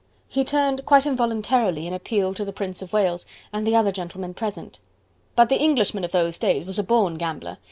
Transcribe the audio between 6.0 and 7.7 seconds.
of those days was a born gambler.